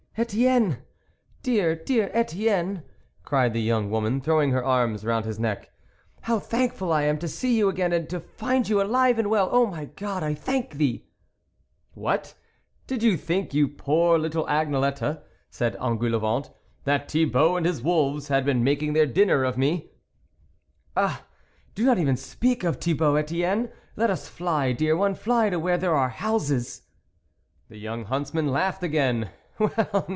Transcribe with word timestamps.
"Etienne! 0.21 0.79
dear, 1.41 1.73
dear 1.73 2.11
Etienne," 2.13 2.83
cried 3.23 3.53
the 3.53 3.61
young 3.61 3.89
woman, 3.89 4.19
throwing 4.19 4.51
her 4.51 4.63
arms 4.63 5.05
round 5.05 5.23
his 5.23 5.39
neck." 5.39 5.71
How 6.23 6.37
thankful 6.37 6.91
I 6.91 7.03
am 7.03 7.17
to 7.19 7.29
see 7.29 7.57
you 7.57 7.69
again, 7.69 7.93
and 7.93 8.09
to 8.09 8.19
find 8.19 8.67
you 8.67 8.81
alive 8.81 9.17
and 9.17 9.29
well! 9.29 9.47
Oh, 9.51 9.65
my 9.65 9.85
God, 9.85 10.21
I 10.21 10.33
thank 10.33 10.73
Thee!"" 10.73 11.05
What, 11.93 12.33
did 12.87 13.01
you 13.01 13.15
think, 13.15 13.53
you 13.53 13.69
poor 13.69 14.19
little 14.19 14.45
Agnelette," 14.47 15.21
said 15.49 15.77
Engoulevent," 15.77 16.49
that 16.83 17.09
Thi 17.09 17.25
io6 17.25 17.25
THE 17.25 17.25
WOLF 17.25 17.25
LEADER 17.25 17.31
bault 17.31 17.57
and 17.57 17.65
his 17.65 17.81
wolves 17.81 18.27
had 18.27 18.43
been 18.45 18.63
making 18.65 18.91
their 18.91 19.07
dinner 19.07 19.45
of 19.45 19.57
me?"" 19.57 19.91
Ah! 20.97 21.23
do 21.73 21.85
not 21.85 21.97
even 21.97 22.17
speak 22.17 22.65
of 22.65 22.75
Thibault, 22.81 23.15
Etienne! 23.15 23.69
let 23.95 24.09
us 24.09 24.27
fly, 24.27 24.73
dear 24.73 24.95
one, 24.95 25.15
fly 25.15 25.49
to 25.49 25.57
where 25.57 25.77
there 25.77 25.95
are 25.95 26.09
houses!" 26.09 26.81
The 27.69 27.77
young 27.79 28.03
huntsman 28.05 28.49
laughed 28.49 28.83
again. 28.83 29.29